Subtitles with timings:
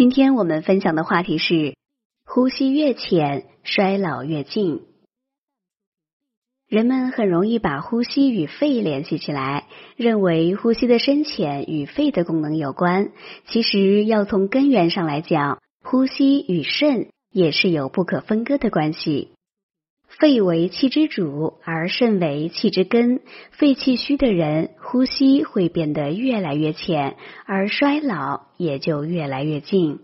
[0.00, 1.76] 今天我们分享的话题是：
[2.24, 4.80] 呼吸越浅，衰老越近。
[6.66, 9.66] 人们很容易把呼吸与肺联系起来，
[9.96, 13.10] 认为呼吸的深浅与肺的功能有关。
[13.48, 19.32] 其实，要从根源上来讲，呼吸与肾也是有不可分割的关系。
[20.18, 23.20] 肺为气之主，而肾为气之根。
[23.52, 27.16] 肺气虚的人，呼吸会变得越来越浅，
[27.46, 30.00] 而衰老也就越来越近。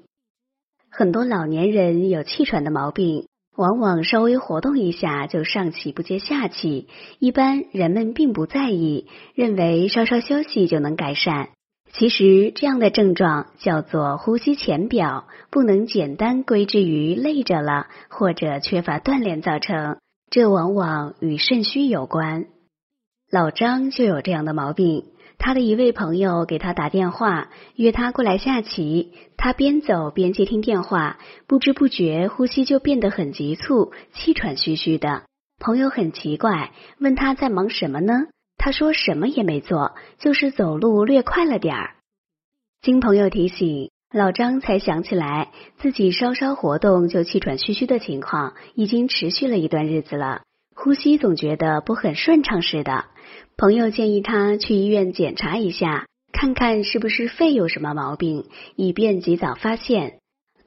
[0.91, 3.27] 很多老年人有气喘的毛病，
[3.57, 6.89] 往往稍微活动一下就上气不接下气。
[7.19, 11.51] 一般人们并不在意，认为稍稍休息就能改善。
[11.93, 19.97] 其实这样的症状叫做呼吸浅表，不能简单归之于累着了或者缺乏锻炼造成，
[20.31, 22.47] 这往往与肾虚有关。
[23.31, 25.05] 老张就有这样的毛病，
[25.39, 35.23] 他的一位朋友给他打电话约他过来下棋，他边走边接听电话，不知不觉呼吸就变得很急促，气喘吁吁的。
[35.59, 38.27] 朋友很奇怪，问他在忙什么呢？
[38.57, 41.97] 他说什么也没做，就是走路略快了点儿。
[42.83, 50.43] 经朋友提醒，老张才想起来自己稍稍活动就气喘吁吁的情况已经持续了一段日子了，
[50.75, 53.07] 呼吸总觉得不很顺畅似的。
[53.57, 60.19] 朋友建议他去医院检查一下，看看是不是肺有什么毛病，以便及早发现。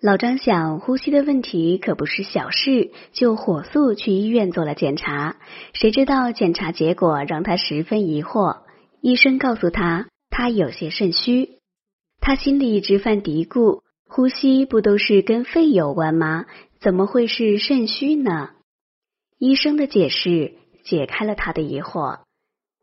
[0.02, 5.36] 老张想，呼吸的问题可不是小事，就火速去医院做了检查。
[5.74, 8.62] 谁知道检查结果让他十分疑惑。
[9.02, 11.58] 医生告诉他，他有些肾虚。
[12.22, 16.46] 他心里直犯嘀咕：呼吸不都是跟肺有关吗？
[16.80, 18.52] 怎么会是肾虚呢？
[19.38, 20.54] 医生的解释
[20.86, 22.20] 解开了他的疑惑。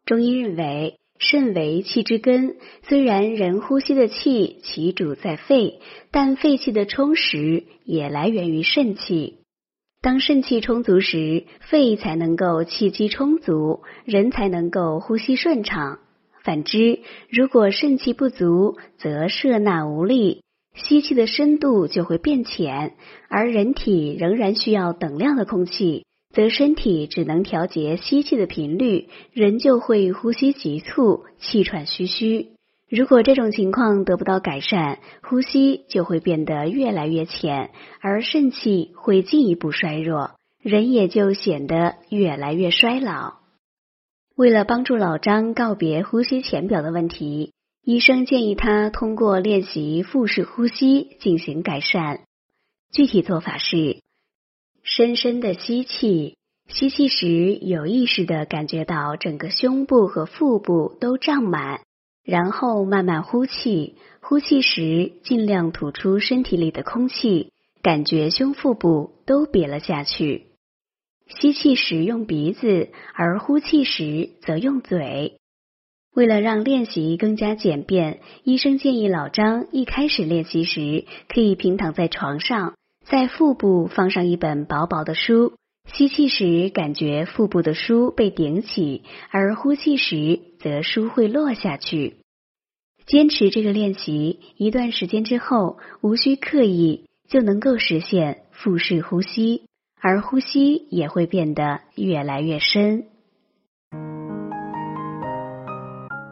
[0.05, 0.99] 中医认为。
[1.19, 9.39] 肾为气之根，虽然人呼吸的气其主在肺，但肺气的充实也来源于肾气。
[10.03, 15.99] 当肾气充足时，肺才能够气机充足，人才能够呼吸顺畅。
[16.45, 20.43] 反之，如果肾气不足，则摄纳无力，
[20.75, 22.95] 吸气的深度就会变浅，
[23.29, 26.06] 而人体仍然需要等量的空气。
[26.37, 32.49] 则身体只能调节吸气的频率，人就会呼吸急促、气喘吁吁。
[32.91, 37.71] 如果这种情况得不到改善，呼吸就会变得越来越浅，
[38.03, 43.37] 而肾气会进一步衰弱，人也就显得越来越衰老。
[44.37, 52.21] 为了帮助老张告别呼吸浅表的问题，医生建议他通过练习腹式呼吸进行改善。
[52.93, 54.03] 具体做法是。
[54.89, 56.37] 深深的吸气，
[56.69, 61.81] 吸气时有意识的感觉到整个胸部和腹部都胀满，
[62.25, 63.97] 然后慢慢呼气。
[64.21, 67.51] 呼气时尽量吐出身体里的空气，
[67.83, 70.47] 感觉胸腹部都瘪了下去。
[71.29, 75.41] 吸气时用鼻子，而呼气时则用嘴。
[76.15, 82.75] 为了让练习更加简便，医生建议老张一开始练习时可以平躺在床上。
[83.09, 85.53] 在腹部放上一本薄薄的书，
[85.93, 92.17] 吸气时感觉腹部的书被顶起，而呼气时则书会落下去。
[93.07, 99.63] 坚持这个练习一段时间之后，无需刻意就能够实现腹式呼吸，
[100.01, 103.05] 而呼吸也会变得越来越深。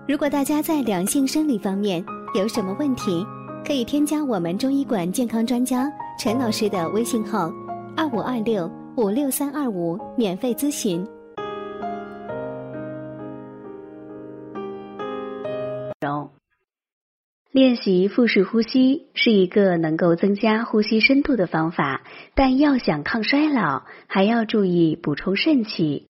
[0.08, 2.04] 如果大家在良性生理方面
[2.34, 3.24] 有什么问题，
[3.64, 5.88] 可以添加我们中医馆健康专家。
[6.16, 7.52] 陈老师的微信号：
[7.96, 11.04] 二五二六五六三二五，免费咨询。
[17.50, 22.02] 练习腹式呼吸是一个能够增加呼吸深度的方法，
[22.34, 26.08] 但要想抗衰老，还要注意补充肾气。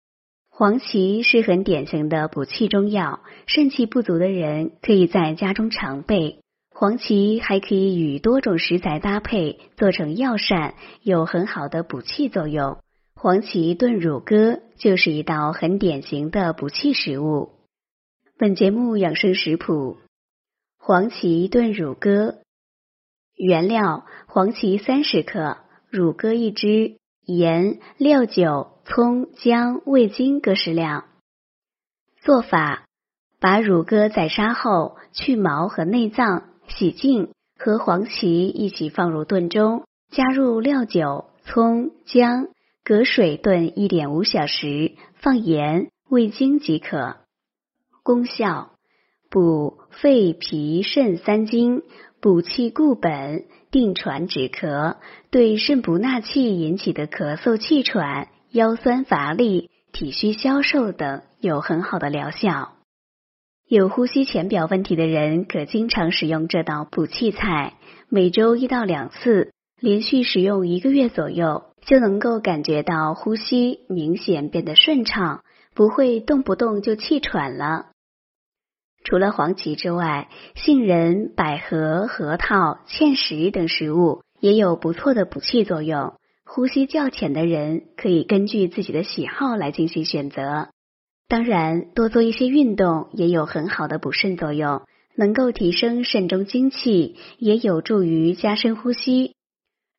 [0.48, 6.40] 黄芪是很典型的补气中药，肾气不足的人可以在家中常备。
[6.78, 12.76] 黄芪还可以与多种食材搭配做成药膳，有很好的补气作用。
[13.14, 17.52] 黄芪炖乳鸽就是一道很典型的补气食物。
[18.36, 19.96] 本节目养生食谱：
[20.78, 22.40] 黄芪炖乳鸽。
[23.34, 25.56] 原料：黄芪三十克，
[25.88, 31.06] 乳鸽一只，盐、料酒、葱、姜、味精各适量。
[32.20, 32.84] 做法：
[33.40, 36.50] 把乳鸽宰杀后，去毛和内脏。
[36.68, 42.48] 洗净，和黄芪一起放入炖中，加入料酒、葱、姜，
[42.84, 47.16] 隔水炖一点五小时，放盐、味精即可。
[48.02, 48.70] 功效：
[49.30, 51.82] 补肺脾肾三经，
[52.20, 54.96] 补气固本、定喘止咳，
[55.30, 62.75] 对肾不纳气引起的咳嗽、气喘、腰酸乏力、体虚消瘦等有很好的疗效。
[63.68, 67.74] 有呼吸浅表问题的人，可经常使用这道补气菜，
[68.08, 75.42] 每周一到两次，连续使用一个月左右，就能够感觉到呼吸明显变得顺畅，
[75.74, 77.86] 不会动不动就气喘了。
[79.02, 86.14] 除了黄芪之外，杏仁、百合、核桃、芡实等食物也有不错的补气作用。
[86.44, 90.68] 呼吸较浅的人，可以根据自己的喜好来进行选择。
[91.28, 94.82] 当然，多做一些运动也有很好的补肾作用，
[95.16, 99.32] 能够提升肾中精气，也有助于加深呼吸。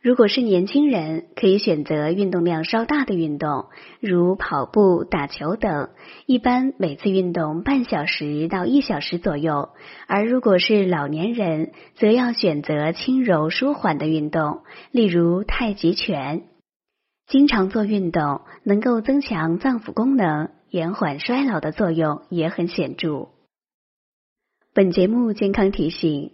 [0.02, 3.66] 如果是年轻人，可以选择运动量稍大的运动，
[4.00, 5.90] 如跑步、打球等，
[6.28, 9.70] 一般每次运动半小时到一小时左右。
[10.08, 16.44] 而如果是老年人，则要选择轻柔舒缓的运动，例如太极拳。
[17.28, 20.50] 经常做运动，能够增强脏腑功能。
[20.70, 23.30] 延缓衰老的作用也很显著。
[24.74, 26.34] 本节目健康提醒：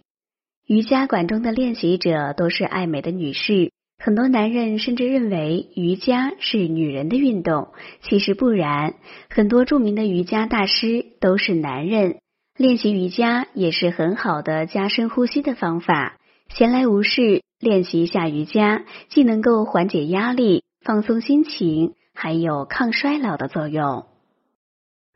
[0.66, 7.68] 瑜伽馆中的练习者都是爱美的女士，很多男人甚至认为瑜伽是女人的运动，
[8.02, 8.94] 其实不然。
[9.30, 12.18] 很多著名的瑜伽大师都是男人，
[12.56, 16.18] 练习瑜伽也是很好的加深呼吸的方法。
[16.48, 24.04] 闲来无事，练习一下瑜伽，既能够缓解压力、放松心情，还有抗衰老的作用。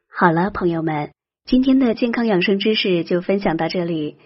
[0.08, 1.12] 好了，朋友们，
[1.44, 4.16] 今天的健康养生知识就分享到这里。